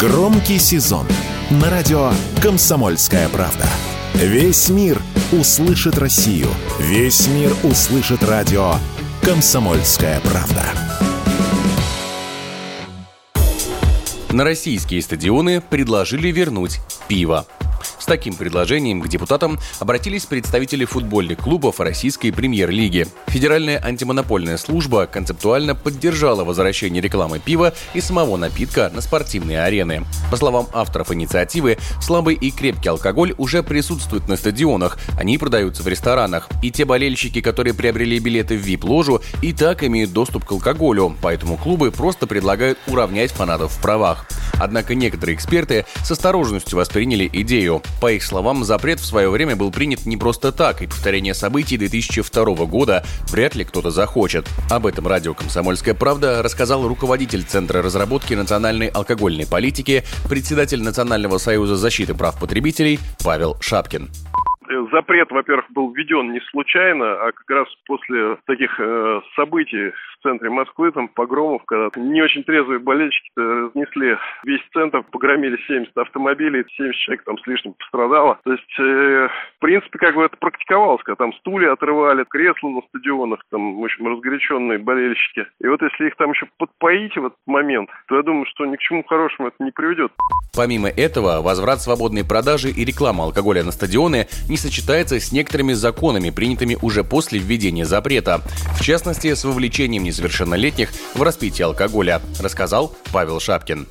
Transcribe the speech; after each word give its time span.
Громкий 0.00 0.58
сезон 0.58 1.06
на 1.50 1.68
радио 1.68 2.10
«Комсомольская 2.42 3.28
правда». 3.28 3.66
Весь 4.14 4.70
мир 4.70 4.98
услышит 5.30 5.98
Россию. 5.98 6.46
Весь 6.78 7.28
мир 7.28 7.52
услышит 7.64 8.22
радио 8.22 8.76
«Комсомольская 9.20 10.18
правда». 10.20 10.64
На 14.32 14.42
российские 14.42 15.02
стадионы 15.02 15.60
предложили 15.60 16.28
вернуть 16.28 16.80
пиво 17.06 17.46
таким 18.10 18.34
предложением 18.34 19.00
к 19.00 19.06
депутатам 19.06 19.56
обратились 19.78 20.26
представители 20.26 20.84
футбольных 20.84 21.38
клубов 21.38 21.78
российской 21.78 22.32
премьер-лиги. 22.32 23.06
Федеральная 23.28 23.80
антимонопольная 23.80 24.56
служба 24.56 25.06
концептуально 25.06 25.76
поддержала 25.76 26.42
возвращение 26.42 27.00
рекламы 27.00 27.38
пива 27.38 27.72
и 27.94 28.00
самого 28.00 28.36
напитка 28.36 28.90
на 28.92 29.00
спортивные 29.00 29.62
арены. 29.62 30.04
По 30.28 30.36
словам 30.36 30.66
авторов 30.72 31.12
инициативы, 31.12 31.78
слабый 32.02 32.34
и 32.34 32.50
крепкий 32.50 32.88
алкоголь 32.88 33.32
уже 33.38 33.62
присутствует 33.62 34.26
на 34.26 34.36
стадионах, 34.36 34.98
они 35.16 35.38
продаются 35.38 35.84
в 35.84 35.86
ресторанах. 35.86 36.48
И 36.64 36.72
те 36.72 36.84
болельщики, 36.84 37.40
которые 37.40 37.74
приобрели 37.74 38.18
билеты 38.18 38.58
в 38.58 38.66
VIP-ложу, 38.66 39.22
и 39.40 39.52
так 39.52 39.84
имеют 39.84 40.12
доступ 40.12 40.44
к 40.44 40.50
алкоголю, 40.50 41.16
поэтому 41.22 41.56
клубы 41.56 41.92
просто 41.92 42.26
предлагают 42.26 42.76
уравнять 42.88 43.30
фанатов 43.30 43.70
в 43.70 43.80
правах. 43.80 44.26
Однако 44.60 44.94
некоторые 44.94 45.34
эксперты 45.34 45.86
с 46.04 46.10
осторожностью 46.10 46.78
восприняли 46.78 47.28
идею. 47.32 47.82
По 48.00 48.12
их 48.12 48.22
словам, 48.22 48.62
запрет 48.64 49.00
в 49.00 49.06
свое 49.06 49.30
время 49.30 49.56
был 49.56 49.72
принят 49.72 50.06
не 50.06 50.16
просто 50.16 50.52
так, 50.52 50.82
и 50.82 50.86
повторение 50.86 51.34
событий 51.34 51.76
2002 51.76 52.66
года 52.66 53.04
вряд 53.30 53.54
ли 53.54 53.64
кто-то 53.64 53.90
захочет. 53.90 54.46
Об 54.70 54.86
этом 54.86 55.08
радио 55.08 55.34
«Комсомольская 55.34 55.94
правда» 55.94 56.42
рассказал 56.42 56.86
руководитель 56.86 57.42
Центра 57.42 57.82
разработки 57.82 58.34
национальной 58.34 58.88
алкогольной 58.88 59.46
политики, 59.46 60.04
председатель 60.28 60.82
Национального 60.82 61.38
союза 61.38 61.76
защиты 61.76 62.14
прав 62.14 62.38
потребителей 62.38 63.00
Павел 63.24 63.56
Шапкин 63.60 64.10
запрет, 64.92 65.30
во-первых, 65.30 65.70
был 65.70 65.92
введен 65.92 66.32
не 66.32 66.40
случайно, 66.50 67.12
а 67.14 67.32
как 67.32 67.48
раз 67.50 67.68
после 67.86 68.36
таких 68.46 68.78
э, 68.78 69.20
событий 69.36 69.90
в 69.90 70.22
центре 70.22 70.50
Москвы, 70.50 70.92
там, 70.92 71.08
погромов, 71.08 71.62
когда 71.66 71.88
не 72.00 72.22
очень 72.22 72.44
трезвые 72.44 72.78
болельщики 72.78 73.30
разнесли 73.36 74.16
весь 74.44 74.60
центр, 74.72 75.02
погромили 75.10 75.58
70 75.66 75.96
автомобилей, 75.96 76.64
70 76.76 76.94
человек 77.00 77.24
там 77.24 77.38
с 77.38 77.46
лишним 77.46 77.74
пострадало. 77.74 78.38
То 78.44 78.52
есть, 78.52 78.78
э, 78.78 79.28
в 79.56 79.60
принципе, 79.60 79.98
как 79.98 80.14
бы 80.14 80.24
это 80.24 80.36
практиковалось, 80.36 81.02
когда 81.04 81.16
там 81.16 81.32
стулья 81.34 81.72
отрывали, 81.72 82.24
кресла 82.28 82.68
на 82.68 82.82
стадионах, 82.88 83.40
там, 83.50 83.82
общем, 83.82 84.08
разгоряченные 84.08 84.78
болельщики. 84.78 85.46
И 85.60 85.66
вот 85.66 85.80
если 85.82 86.08
их 86.08 86.16
там 86.16 86.32
еще 86.32 86.46
подпоить 86.58 87.16
в 87.16 87.26
этот 87.26 87.38
момент, 87.46 87.88
то 88.08 88.16
я 88.16 88.22
думаю, 88.22 88.46
что 88.46 88.66
ни 88.66 88.76
к 88.76 88.80
чему 88.80 89.04
хорошему 89.04 89.48
это 89.48 89.56
не 89.60 89.70
приведет. 89.70 90.12
Помимо 90.54 90.88
этого, 90.88 91.42
возврат 91.42 91.80
свободной 91.80 92.26
продажи 92.26 92.68
и 92.70 92.84
реклама 92.84 93.24
алкоголя 93.24 93.62
на 93.62 93.72
стадионы 93.72 94.26
не 94.48 94.56
сочетается 94.56 94.79
с 94.88 95.32
некоторыми 95.32 95.72
законами, 95.72 96.30
принятыми 96.30 96.76
уже 96.82 97.04
после 97.04 97.38
введения 97.38 97.84
запрета. 97.84 98.40
В 98.78 98.82
частности, 98.82 99.34
с 99.34 99.44
вовлечением 99.44 100.02
несовершеннолетних 100.04 100.90
в 101.14 101.22
распитие 101.22 101.66
алкоголя, 101.66 102.20
рассказал 102.42 102.96
Павел 103.12 103.40
Шапкин. 103.40 103.86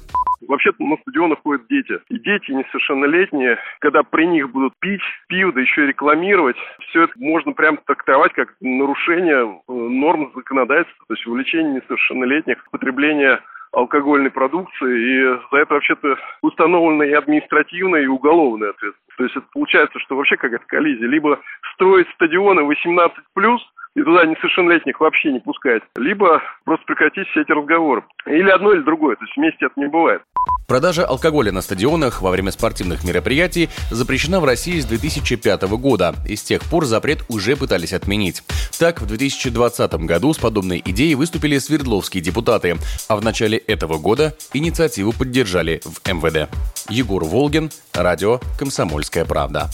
Вообще-то 0.48 0.84
на 0.84 0.98
стадионы 0.98 1.36
ходят 1.44 1.68
дети. 1.70 2.00
И 2.10 2.18
дети 2.18 2.52
несовершеннолетние, 2.52 3.58
когда 3.80 4.02
при 4.04 4.26
них 4.26 4.52
будут 4.52 4.74
пить 4.80 5.02
пиво, 5.28 5.54
да 5.54 5.62
еще 5.62 5.84
и 5.84 5.88
рекламировать, 5.88 6.58
все 6.90 7.04
это 7.04 7.14
можно 7.18 7.52
прям 7.52 7.78
трактовать 7.86 8.34
как 8.34 8.56
нарушение 8.60 9.46
э, 9.46 9.72
норм 9.72 10.32
законодательства, 10.36 11.06
то 11.08 11.14
есть 11.14 11.28
увлечение 11.28 11.76
несовершеннолетних, 11.76 12.58
потребление 12.72 13.40
алкогольной 13.72 14.32
продукции, 14.32 15.00
и 15.00 15.40
за 15.52 15.58
это 15.58 15.74
вообще-то 15.76 16.18
установлена 16.42 17.06
и 17.06 17.14
административная, 17.14 18.02
и 18.02 18.08
уголовная 18.08 18.70
ответственность. 18.70 19.18
То 19.18 19.24
есть 19.24 19.36
это 19.36 19.46
получается, 19.54 20.00
что 20.00 20.16
вообще 20.16 20.38
какая-то 20.38 20.66
коллизия. 20.66 21.08
Либо 21.08 21.40
строить 21.74 22.08
стадионы 22.16 22.62
18+, 22.62 23.10
и 23.96 24.04
туда 24.04 24.26
несовершеннолетних 24.26 25.00
вообще 25.00 25.32
не 25.32 25.40
пускать, 25.40 25.84
либо 25.98 26.42
просто 26.64 26.86
прекратить 26.86 27.28
все 27.30 27.42
эти 27.42 27.52
разговоры. 27.52 28.04
Или 28.26 28.50
одно, 28.50 28.74
или 28.74 28.82
другое, 28.82 29.16
то 29.16 29.26
есть 29.26 29.36
вместе 29.36 29.66
это 29.66 29.80
не 29.80 29.88
бывает. 29.88 30.22
Продажа 30.70 31.04
алкоголя 31.04 31.52
на 31.52 31.64
стадионах 31.64 32.22
во 32.22 32.30
время 32.30 32.52
спортивных 32.52 33.04
мероприятий 33.04 33.70
запрещена 33.90 34.40
в 34.40 34.46
России 34.46 34.80
с 34.80 34.86
2005 34.86 35.64
года, 35.64 36.14
и 36.28 36.36
с 36.36 36.44
тех 36.44 36.62
пор 36.62 36.86
запрет 36.86 37.24
уже 37.28 37.58
пытались 37.58 37.92
отменить. 37.92 38.44
Так, 38.78 39.02
в 39.02 39.08
2020 39.08 39.92
году 40.06 40.32
с 40.32 40.38
подобной 40.38 40.80
идеей 40.86 41.16
выступили 41.16 41.58
свердловские 41.58 42.22
депутаты, 42.22 42.78
а 43.08 43.16
в 43.16 43.24
начале 43.24 43.58
этого 43.58 43.98
года 43.98 44.36
инициативу 44.54 45.12
поддержали 45.12 45.82
в 45.84 46.08
МВД. 46.08 46.48
Егор 46.88 47.26
Волгин, 47.26 47.72
радио 47.96 48.40
«Комсомольская 48.60 49.26
правда». 49.26 49.72